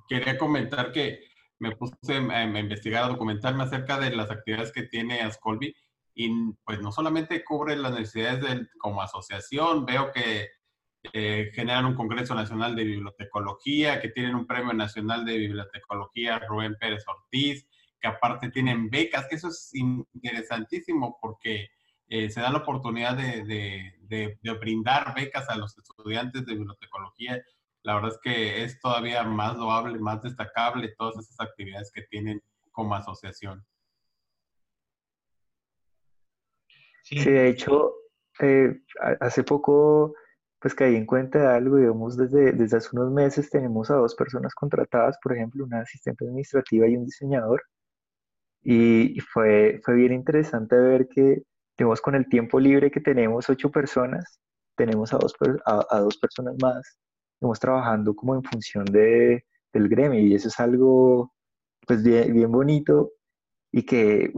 [0.09, 1.19] Quería comentar que
[1.59, 5.73] me puse a, investigar, a documentarme acerca de las actividades que tiene Ascolbi
[6.15, 6.29] y
[6.65, 10.49] pues no solamente cubre las necesidades del, como asociación, veo que
[11.13, 16.75] eh, generan un Congreso Nacional de Bibliotecología, que tienen un Premio Nacional de Bibliotecología Rubén
[16.79, 17.67] Pérez Ortiz,
[17.99, 21.69] que aparte tienen becas, que eso es interesantísimo porque
[22.11, 27.41] eh, se da la oportunidad de, de, de, brindar becas a los estudiantes de bibliotecología
[27.83, 32.41] la verdad es que es todavía más loable, más destacable todas esas actividades que tienen
[32.71, 33.65] como asociación.
[37.03, 37.93] Sí, de hecho,
[38.39, 38.81] eh,
[39.19, 40.13] hace poco
[40.59, 44.13] pues caí en cuenta de algo, digamos, desde, desde hace unos meses tenemos a dos
[44.13, 47.63] personas contratadas, por ejemplo, una asistente administrativa y un diseñador,
[48.61, 51.41] y, fue, fue bien interesante ver que
[51.75, 54.39] tenemos con el tiempo libre que tenemos ocho personas,
[54.75, 56.99] tenemos a dos, a dos personas más
[57.41, 61.33] estamos trabajando como en función de, del gremio y eso es algo
[61.87, 63.13] pues bien, bien bonito
[63.71, 64.31] y que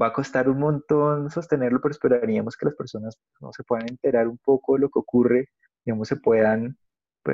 [0.00, 4.28] va a costar un montón sostenerlo, pero esperaríamos que las personas no se puedan enterar
[4.28, 5.48] un poco de lo que ocurre,
[5.82, 6.76] digamos, se puedan,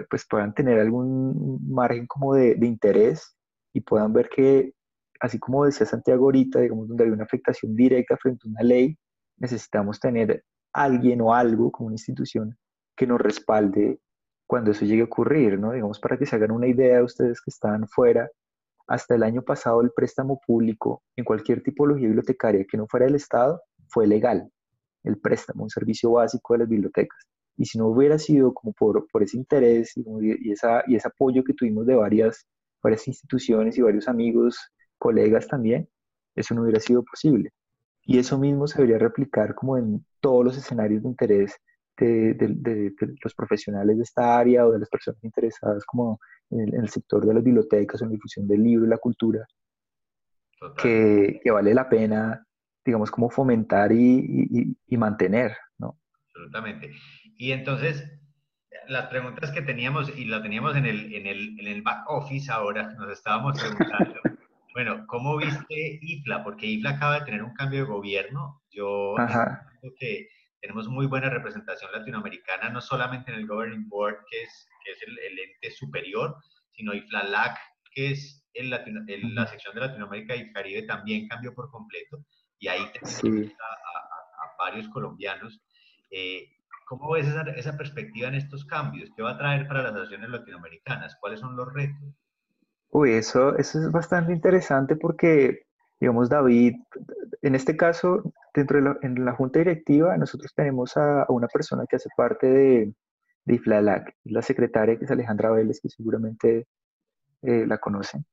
[0.08, 3.36] pues puedan tener algún margen como de, de interés
[3.72, 4.72] y puedan ver que,
[5.18, 8.96] así como decía Santiago ahorita, digamos, donde hay una afectación directa frente a una ley,
[9.42, 12.56] necesitamos tener alguien o algo como una institución
[12.96, 13.98] que nos respalde
[14.46, 15.72] cuando eso llegue a ocurrir, ¿no?
[15.72, 18.30] Digamos, para que se hagan una idea ustedes que están fuera,
[18.86, 23.16] hasta el año pasado el préstamo público en cualquier tipología bibliotecaria que no fuera del
[23.16, 24.48] Estado fue legal,
[25.04, 27.18] el préstamo, un servicio básico de las bibliotecas.
[27.56, 31.42] Y si no hubiera sido como por, por ese interés y, esa, y ese apoyo
[31.44, 32.46] que tuvimos de varias,
[32.82, 34.56] varias instituciones y varios amigos,
[34.98, 35.88] colegas también,
[36.36, 37.50] eso no hubiera sido posible.
[38.04, 41.56] Y eso mismo se debería replicar como en todos los escenarios de interés
[41.96, 47.24] de, los profesionales de esta área o de las personas interesadas como en el, sector
[47.26, 49.46] de las bibliotecas o en la difusión del libro y la cultura,
[50.76, 52.44] que, que, vale la pena,
[52.84, 55.98] digamos, como fomentar y, y, mantener, ¿no?
[56.28, 56.92] Absolutamente.
[57.36, 58.08] Y entonces,
[58.88, 62.50] las preguntas que teníamos, y las teníamos en el, en el, en el back office
[62.50, 64.20] ahora, nos estábamos preguntando,
[64.74, 66.42] Bueno, ¿cómo viste IFLA?
[66.42, 68.62] Porque IFLA acaba de tener un cambio de gobierno.
[68.70, 70.28] Yo creo que
[70.60, 75.02] tenemos muy buena representación latinoamericana, no solamente en el Governing Board, que es, que es
[75.02, 76.36] el, ente superior,
[76.70, 77.58] sino IFLA-LAC,
[77.94, 82.24] que es el la sección de Latinoamérica y Caribe, también cambió por completo.
[82.58, 85.60] Y ahí tenemos a, varios colombianos.
[86.10, 86.48] Eh,
[86.86, 89.10] ¿Cómo ves esa, esa, perspectiva en estos cambios?
[89.16, 91.16] ¿Qué va a traer para las naciones latinoamericanas?
[91.20, 92.21] ¿Cuáles son los retos?
[92.94, 95.62] Uy, eso, eso es bastante interesante porque,
[95.98, 96.74] digamos, David,
[97.40, 98.22] en este caso,
[98.54, 102.46] dentro de la, en la junta directiva, nosotros tenemos a, una persona que hace parte
[102.46, 102.94] de,
[103.46, 106.66] de IFLALAC, la secretaria que es Alejandra Vélez, que seguramente
[107.40, 108.26] eh, la conocen.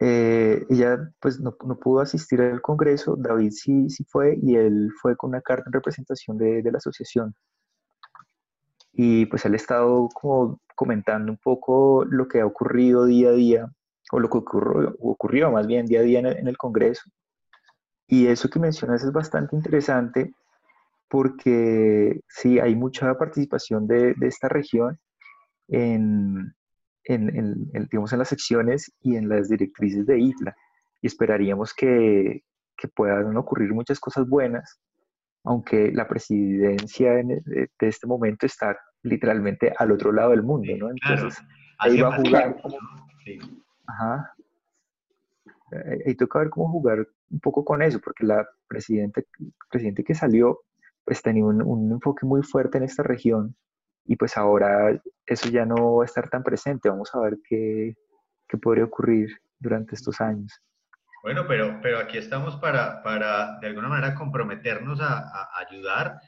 [0.00, 4.90] Eh, ella pues no, no, pudo asistir al congreso, David sí, sí fue y él
[5.00, 7.32] fue con una carta en representación de, de la asociación.
[8.92, 13.32] Y pues él ha estado como comentando un poco lo que ha ocurrido día a
[13.32, 13.72] día,
[14.12, 17.10] o lo que ocurrió, ocurrió más bien día a día en el, Congreso.
[18.06, 20.34] Y eso que mencionas es bastante interesante
[21.08, 24.98] porque sí, hay mucha participación de, de esta región
[25.68, 26.54] en,
[27.04, 30.54] en, en, digamos, en las secciones y en las directrices de IFLA.
[31.00, 32.44] Y esperaríamos que,
[32.76, 34.80] que puedan ocurrir muchas cosas buenas,
[35.44, 40.90] aunque la presidencia en, de, este momento está literalmente al otro lado del mundo, ¿no?
[40.90, 41.42] Entonces,
[41.78, 42.56] ahí va a jugar.
[43.86, 44.34] Ajá.
[46.06, 49.26] Ahí toca ver cómo jugar un poco con eso, porque la presidente,
[49.70, 50.60] presidente que salió,
[51.04, 53.56] pues tenía un, un enfoque muy fuerte en esta región
[54.04, 56.88] y pues ahora eso ya no va a estar tan presente.
[56.88, 57.94] Vamos a ver qué,
[58.48, 60.60] qué podría ocurrir durante estos años.
[61.22, 66.20] Bueno, pero, pero aquí estamos para, para de alguna manera comprometernos a, a ayudar.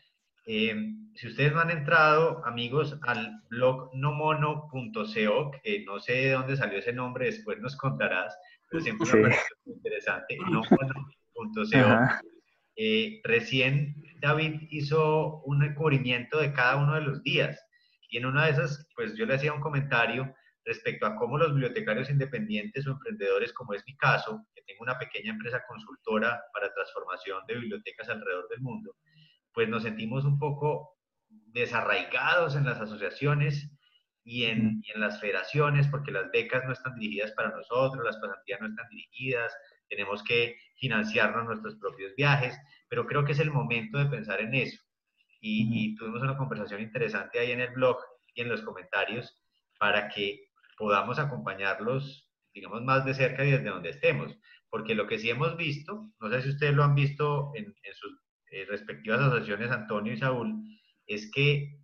[0.46, 0.74] Eh,
[1.14, 6.78] si ustedes no han entrado, amigos, al blog nomono.co, que no sé de dónde salió
[6.78, 8.36] ese nombre, después nos contarás,
[8.68, 12.22] pero siempre me parece muy interesante, nomono.co.
[12.76, 17.64] Eh, recién David hizo un cubrimiento de cada uno de los días
[18.08, 21.52] y en una de esas, pues yo le hacía un comentario respecto a cómo los
[21.52, 26.72] bibliotecarios independientes o emprendedores, como es mi caso, que tengo una pequeña empresa consultora para
[26.72, 28.96] transformación de bibliotecas alrededor del mundo,
[29.54, 33.70] pues nos sentimos un poco desarraigados en las asociaciones
[34.24, 38.16] y en, y en, las federaciones, porque las becas no están dirigidas para nosotros, las
[38.16, 39.52] pasantías no están dirigidas,
[39.88, 44.54] tenemos que financiarnos nuestros propios viajes, pero creo que es el momento de pensar en
[44.54, 44.82] eso.
[45.40, 47.98] Y, y tuvimos una conversación interesante ahí en el blog
[48.34, 49.40] y en los comentarios
[49.78, 54.36] para que podamos acompañarlos, digamos, más de cerca y desde donde estemos.
[54.70, 57.94] Porque lo que sí hemos visto, no sé si ustedes lo han visto en, en
[57.94, 58.23] sus
[58.54, 60.62] eh, respectivas asociaciones, Antonio y Saúl,
[61.08, 61.80] es que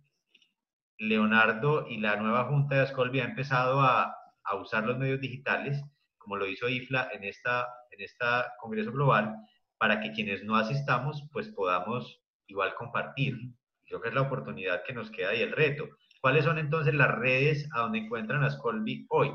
[0.97, 4.15] Leonardo y la nueva Junta de Ascolvi ha empezado a,
[4.61, 5.81] usar los medios digitales,
[6.17, 9.35] como lo hizo IFLA en esta, en esta Congreso Global,
[9.77, 13.37] para que quienes no asistamos, pues podamos igual compartir.
[13.85, 15.89] Creo que es la oportunidad que nos queda y el reto.
[16.21, 19.31] ¿Cuáles son entonces las redes a donde encuentran a Scolby hoy?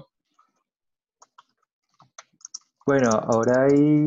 [2.86, 4.06] Bueno, ahora hay,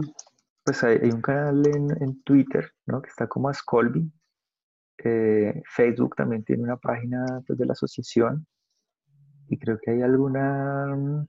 [0.69, 3.01] pues hay, un canal en, Twitter, ¿no?
[3.01, 4.08] Que está como Ascolby.
[5.03, 8.45] Eh, Facebook también tiene una página pues, de la asociación.
[9.47, 11.25] Y creo que hay alguna,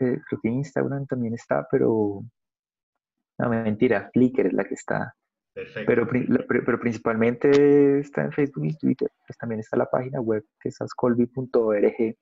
[0.00, 2.24] eh, creo que Instagram también está, pero
[3.38, 5.14] no, mentira, Flickr es la que está.
[5.86, 6.06] Pero,
[6.46, 9.10] pero, principalmente está en Facebook y Twitter.
[9.26, 12.16] Pues también está la página web que es ascolby.org,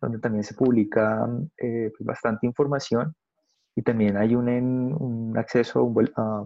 [0.00, 3.12] donde también se publica eh, pues bastante información
[3.76, 5.92] y también hay un, un acceso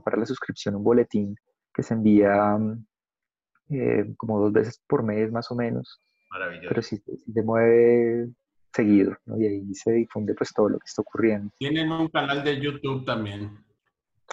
[0.04, 1.36] para la suscripción, un boletín
[1.72, 2.58] que se envía
[3.70, 6.02] eh, como dos veces por mes más o menos.
[6.30, 6.68] Maravilloso.
[6.68, 7.00] Pero sí,
[7.32, 8.30] se mueve
[8.74, 9.38] seguido, ¿no?
[9.38, 11.52] Y ahí se difunde pues todo lo que está ocurriendo.
[11.58, 13.64] Tienen un canal de YouTube también.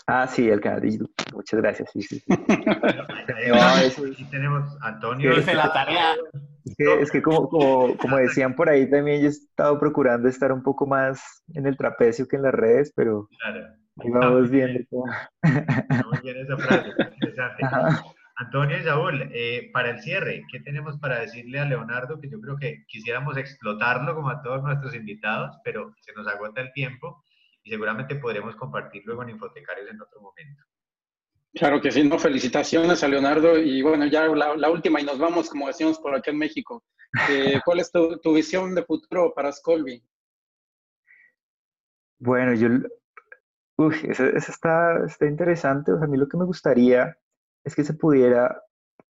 [0.10, 1.14] Ah, sí, el canal de YouTube.
[1.34, 1.92] Muchas gracias.
[1.92, 2.26] Sí, sí, sí.
[2.34, 5.36] Aquí tenemos Antonio.
[5.36, 6.16] Dice la tarea.
[6.64, 10.30] Es que, es que como, como, como, decían por ahí también, yo he estado procurando
[10.30, 13.68] estar un poco más en el trapecio que en las redes, pero claro.
[13.98, 14.80] ahí vamos viendo.
[14.90, 17.64] Muy bien esa frase, interesante.
[18.38, 22.22] Antonio y Saúl, eh, para el cierre, ¿qué tenemos para decirle a Leonardo?
[22.22, 26.62] Que yo creo que quisiéramos explotarlo como a todos nuestros invitados, pero se nos agota
[26.62, 27.24] el tiempo
[27.68, 30.64] y seguramente podremos compartir luego en Infotecarios en otro momento.
[31.54, 35.50] Claro que sí, no, felicitaciones a Leonardo y bueno, ya la, última y nos vamos,
[35.50, 36.84] como decíamos por aquí en México.
[37.30, 40.02] Eh, ¿Cuál es tu, tu, visión de futuro para Scolby?
[42.20, 42.70] Bueno, yo,
[43.78, 45.92] uy, eso, está, está interesante.
[45.92, 47.18] O sea, a mí lo que me gustaría
[47.66, 48.64] es que se pudiera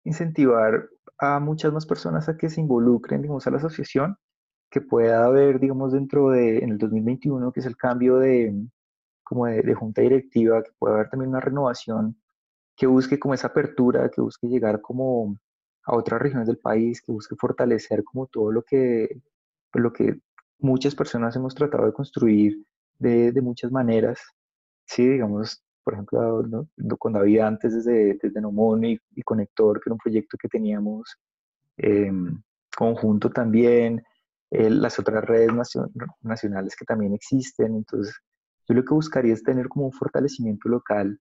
[0.06, 0.88] incentivar
[1.18, 4.18] a muchas más personas a que se involucren, digamos, a la asociación,
[4.70, 8.54] que pueda haber, digamos, dentro de, en el 2021, que es el cambio de,
[9.24, 12.18] como de, junta directiva, que pueda haber también una renovación
[12.76, 15.38] que busque como esa apertura, que busque llegar como
[15.86, 19.22] a otras regiones del país, que busque fortalecer como todo lo que,
[19.74, 20.20] lo que
[20.60, 22.66] muchas personas hemos tratado de construir
[23.00, 24.20] de, de muchas maneras.
[24.86, 30.00] Sí, digamos, por ejemplo, con David antes desde, desde Nomón y, Conector, que era un
[30.00, 31.16] proyecto que teníamos
[31.78, 32.12] eh,
[32.76, 34.04] conjunto también,
[34.52, 35.52] eh, las otras redes
[36.22, 37.76] nacionales que también existen.
[37.76, 38.16] Entonces,
[38.68, 41.20] yo lo que buscaría es tener como un fortalecimiento local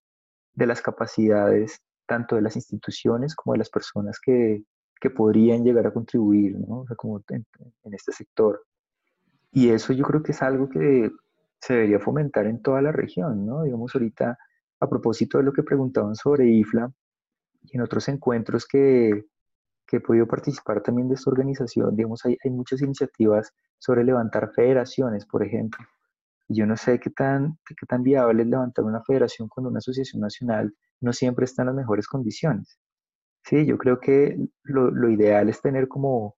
[0.55, 4.63] de las capacidades tanto de las instituciones como de las personas que,
[5.01, 6.81] que podrían llegar a contribuir, ¿no?
[6.81, 7.47] O sea, como en,
[7.85, 8.65] en, este sector.
[9.53, 11.11] Y eso yo creo que es algo que
[11.61, 13.63] se debería fomentar en toda la región, ¿no?
[13.63, 14.39] Digamos, ahorita
[14.81, 16.93] a propósito de lo que preguntaban sobre IFLA
[17.63, 19.25] y en otros encuentros que,
[19.95, 24.51] que he podido participar también de esta organización, digamos, hay, hay muchas iniciativas sobre levantar
[24.53, 25.85] federaciones, por ejemplo.
[26.49, 30.21] Yo no sé qué tan, qué tan viable es levantar una federación cuando una asociación
[30.21, 32.79] nacional no siempre está en las mejores condiciones.
[33.45, 36.37] Sí, yo creo que lo, lo ideal es tener como,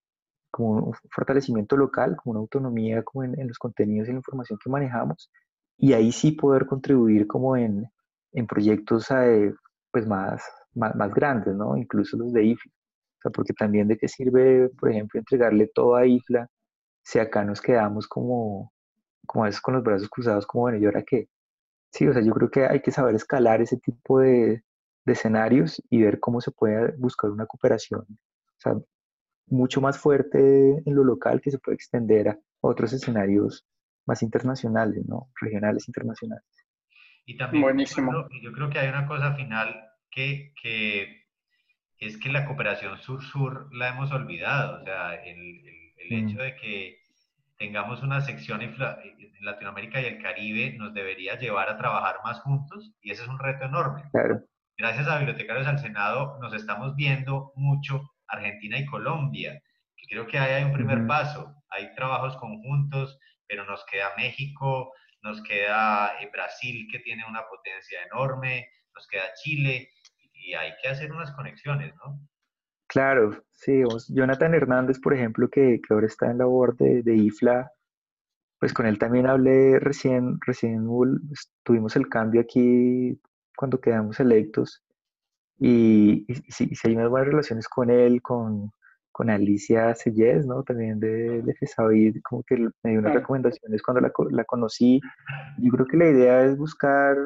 [0.51, 4.59] como un fortalecimiento local, como una autonomía como en, en los contenidos y la información
[4.63, 5.31] que manejamos,
[5.79, 7.87] y ahí sí poder contribuir como en,
[8.33, 9.55] en proyectos eh,
[9.91, 10.43] pues más,
[10.75, 11.77] más, más, grandes, ¿no?
[11.77, 12.73] Incluso los de IFLA.
[13.27, 16.49] Sea, porque también de qué sirve, por ejemplo, entregarle todo a IFLA
[17.03, 18.73] si acá nos quedamos como,
[19.27, 21.29] como a veces con los brazos cruzados, como, bueno, ¿y ahora qué?
[21.93, 24.63] Sí, o sea, yo creo que hay que saber escalar ese tipo de,
[25.05, 28.75] de escenarios y ver cómo se puede buscar una cooperación, o sea,
[29.49, 30.39] mucho más fuerte
[30.85, 33.65] en lo local que se puede extender a otros escenarios
[34.07, 35.31] más internacionales, ¿no?
[35.41, 36.47] Regionales internacionales.
[37.25, 38.13] Y también Buenísimo.
[38.43, 39.75] Yo, creo que hay una cosa final
[40.11, 41.26] que, que
[41.99, 44.81] es que la cooperación sur-sur la hemos olvidado.
[44.81, 45.63] O sea, el,
[45.97, 46.29] el, mm.
[46.29, 46.99] hecho de que
[47.59, 48.75] tengamos una sección en
[49.41, 53.39] Latinoamérica y el Caribe nos debería llevar a trabajar más juntos y ese es un
[53.39, 54.05] reto enorme.
[54.13, 54.43] Claro.
[54.79, 59.63] Gracias a Bibliotecarios al Senado nos estamos viendo mucho Argentina y Colombia,
[59.97, 61.55] que creo que ahí hay un primer paso.
[61.71, 68.03] Hay trabajos conjuntos, pero nos queda México, nos queda eh, Brasil que tiene una potencia
[68.03, 69.91] enorme, nos queda Chile
[70.47, 72.19] y hay que hacer unas conexiones, ¿no?
[72.87, 76.47] Claro, sí, Jonathan Hernández, por ejemplo, que, que ahora está en la
[76.79, 77.73] de, de IFLA,
[78.61, 80.87] pues con él también hablé recién, recién
[81.65, 83.21] tuvimos el cambio aquí
[83.57, 84.85] cuando quedamos electos
[85.59, 88.71] y, y, y, hay unas buenas relaciones con él, con,
[89.11, 90.63] con Alicia Sellés, ¿no?
[90.63, 95.01] También de, de como que me dio unas recomendaciones cuando la, la, conocí.
[95.59, 97.17] Yo creo que la idea es buscar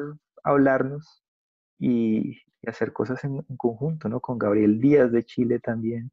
[0.43, 1.23] hablarnos
[1.77, 4.19] y, hacer cosas en, conjunto, ¿no?
[4.19, 6.11] Con Gabriel Díaz de Chile también.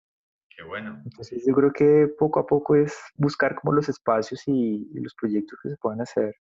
[0.48, 1.00] Qué bueno.
[1.04, 5.58] Entonces yo creo que poco a poco es buscar como los espacios y, los proyectos
[5.62, 6.34] que se puedan hacer,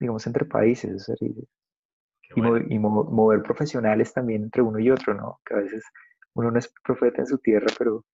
[0.00, 1.06] digamos, entre países.
[1.20, 5.40] y, mover, y mover profesionales también entre uno y otro, ¿no?
[5.44, 5.84] Que a veces
[6.34, 8.04] uno no es profeta en su tierra, pero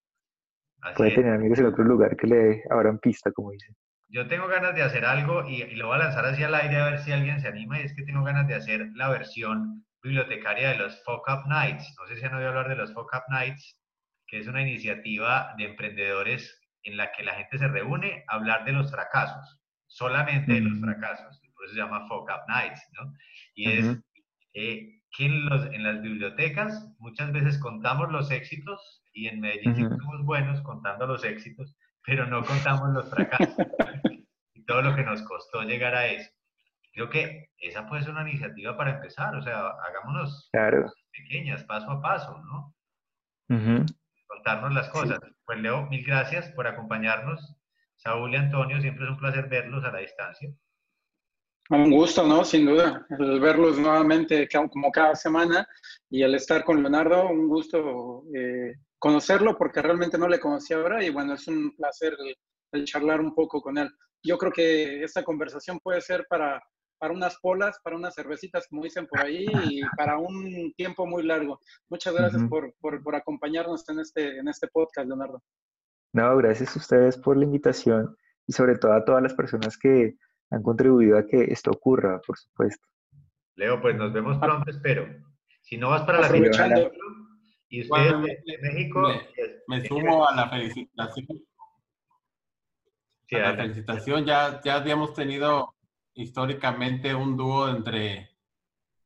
[0.96, 3.74] Puede tener amigos en otro lugar que le abran pista, como dicen.
[4.08, 6.86] Yo tengo ganas de hacer algo y, lo voy a lanzar hacia el aire a
[6.86, 10.70] ver si alguien se anima y es que tengo ganas de hacer la versión bibliotecaria
[10.70, 11.94] de los Fuck Up Nights.
[11.98, 13.78] No sé si han oído hablar de los Fuck Up Nights,
[14.26, 18.64] que es una iniciativa de emprendedores en la que la gente se reúne a hablar
[18.64, 20.84] de los fracasos, solamente de los mm.
[20.84, 21.40] fracasos.
[21.54, 23.12] Por eso se llama Fuck Up Nights, ¿no?
[23.54, 23.98] Y es
[24.54, 29.76] eh, que en, los, en las bibliotecas muchas veces contamos los éxitos y en Medellín
[29.76, 33.54] sí somos buenos contando los éxitos, pero no contamos los fracasos
[34.54, 36.30] y todo lo que nos costó llegar a eso.
[36.92, 40.50] Creo que esa puede ser una iniciativa para empezar, o sea, hagámonos
[41.12, 42.74] pequeñas, paso a paso, ¿no?
[44.26, 45.18] Contarnos las cosas.
[45.44, 47.56] Pues Leo, mil gracias por acompañarnos.
[47.96, 50.50] Saúl y Antonio, siempre es un placer verlos a la distancia.
[51.70, 52.44] Un gusto, ¿no?
[52.44, 53.06] Sin duda.
[53.10, 55.68] El verlos nuevamente como cada semana
[56.08, 61.04] y el estar con Leonardo, un gusto eh, conocerlo porque realmente no le conocí ahora
[61.04, 62.16] y bueno, es un placer
[62.72, 63.88] el, charlar un poco con él.
[64.22, 66.60] Yo creo que esta conversación puede ser para,
[67.00, 71.24] para unas polas, para unas cervecitas, como dicen por ahí, y para un tiempo muy
[71.24, 71.58] largo.
[71.88, 75.42] Muchas gracias por, por, por, acompañarnos en este, en este podcast, Leonardo.
[76.12, 78.16] No, gracias a ustedes por la invitación
[78.46, 80.16] y sobre todo a todas las personas que
[80.50, 82.86] han contribuido a que esto ocurra, por supuesto.
[83.56, 85.06] Leo, pues nos vemos pronto, espero.
[85.62, 86.68] Si no vas para la fecha,
[87.70, 89.08] y usted de México.
[89.68, 91.26] Me, sumo a la felicitación.
[93.32, 94.24] a la felicitación.
[94.26, 95.72] Ya, ya habíamos tenido
[96.20, 98.30] históricamente un dúo entre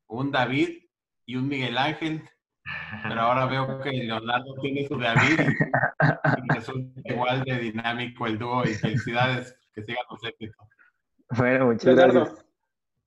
[0.07, 0.85] un David
[1.27, 2.29] y un Miguel Ángel.
[3.03, 8.65] Pero ahora veo que Leonardo tiene su David y resulta igual de dinámico el dúo
[8.65, 10.67] y felicidades, que sigan los éxitos.
[11.37, 12.45] Bueno, muchas gracias.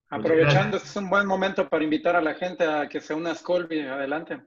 [0.10, 3.32] Aprovechando, este es un buen momento para invitar a la gente a que se una
[3.32, 3.82] a Scolby.
[3.82, 4.42] Adelante.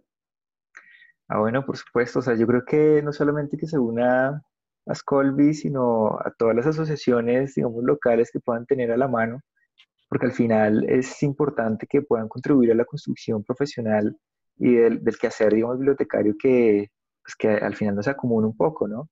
[1.29, 2.21] Ah, bueno, por supuesto.
[2.21, 4.43] O sea, yo creo que no solamente que se una
[4.87, 9.41] a Scolby, sino a todas las asociaciones, digamos, locales que puedan tener a la mano,
[10.11, 14.19] porque al final es importante que puedan contribuir a la construcción profesional
[14.57, 16.89] y del, del quehacer, digamos, bibliotecario que,
[17.23, 19.09] pues, que al final nos acumula un poco, ¿no?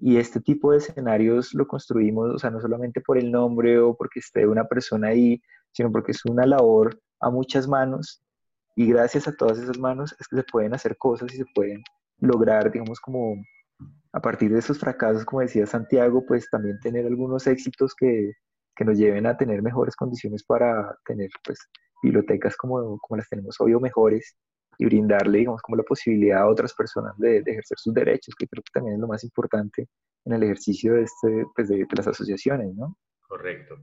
[0.00, 3.94] Y este tipo de escenarios lo construimos, o sea, no solamente por el nombre o
[3.96, 5.40] porque esté una persona ahí,
[5.70, 8.20] sino porque es una labor a muchas manos
[8.74, 11.80] y gracias a todas esas manos es que se pueden hacer cosas y se pueden
[12.18, 13.36] lograr, digamos, como
[14.12, 18.32] a partir de esos fracasos, como decía Santiago, pues también tener algunos éxitos que,
[18.74, 21.58] que nos lleven a tener mejores condiciones para tener, pues,
[22.02, 24.36] bibliotecas como, como las tenemos hoy o mejores
[24.78, 28.62] y brindarle, digamos, como la posibilidad a otras personas de, ejercer sus derechos, que creo
[28.62, 29.88] que también es lo más importante
[30.24, 32.96] en el ejercicio de, este, pues de, las asociaciones, ¿no?
[33.28, 33.76] Correcto.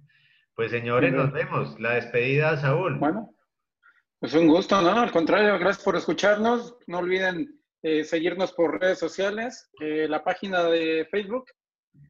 [0.55, 1.79] Pues señores, nos vemos.
[1.79, 2.97] La despedida, Saúl.
[2.97, 3.29] Bueno,
[4.19, 4.99] pues un gusto, ¿no?
[4.99, 6.75] Al contrario, gracias por escucharnos.
[6.87, 11.45] No olviden eh, seguirnos por redes sociales, eh, la página de Facebook,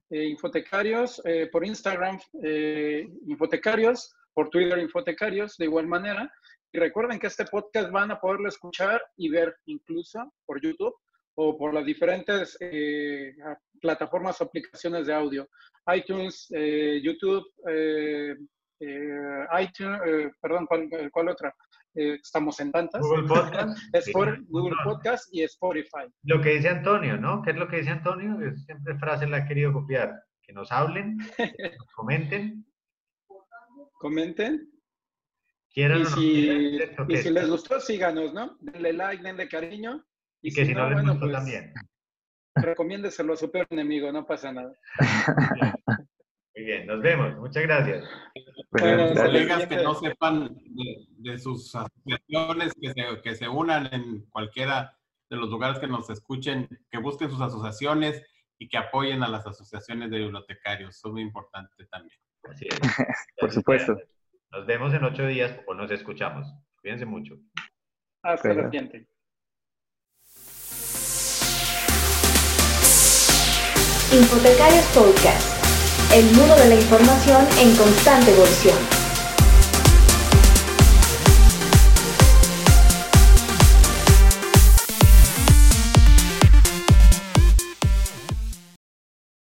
[0.09, 1.21] eh, Infotecarios,
[1.51, 2.19] por Instagram,
[3.25, 6.31] Infotecarios, por Twitter, Infotecarios, de igual manera.
[6.71, 10.95] Y recuerden que este podcast van a poderlo escuchar y ver incluso por YouTube
[11.39, 13.35] o por las diferentes eh,
[13.79, 15.47] plataformas o aplicaciones de audio.
[15.95, 18.35] iTunes, eh, YouTube, eh,
[19.59, 20.67] iTunes, perdón,
[21.11, 21.55] ¿cuál, otra?
[21.97, 23.01] Estamos en tantas.
[23.01, 23.79] Google Podcast.
[24.49, 24.75] Google
[25.31, 26.07] y Spotify.
[26.23, 27.41] Lo que dice Antonio, ¿no?
[27.41, 28.37] ¿Qué es lo que dice Antonio?
[28.57, 30.13] siempre frase la he querido copiar.
[30.41, 31.17] Que nos hablen,
[31.95, 32.65] comenten.
[33.99, 34.77] Comenten
[35.77, 38.57] y, si, les gustó, síganos, ¿no?
[38.61, 40.03] Denle like, denle cariño.
[40.41, 41.71] Y, que si, no, les gustó pues, también.
[42.55, 44.73] Recomiéndeselo a su peor enemigo, no pasa nada.
[46.57, 47.37] Muy bien, nos vemos.
[47.37, 48.03] Muchas gracias.
[48.71, 50.57] Bueno, colegas que no sepan
[51.19, 54.97] de, sus asociaciones, que se, que se unan en cualquiera
[55.29, 58.23] de los lugares que nos escuchen, que busquen sus asociaciones
[58.57, 60.95] y que apoyen a las asociaciones de bibliotecarios.
[60.95, 62.19] Eso es muy importante también.
[62.49, 62.79] Así es.
[63.39, 63.95] Por supuesto.
[64.49, 66.51] Nos vemos en ocho días o nos escuchamos.
[66.81, 67.35] Cuídense mucho.
[68.23, 69.07] Hasta la siguiente.
[74.09, 75.56] Hipotecarios Podcast,
[76.13, 78.96] el mundo de la información en constante evolución.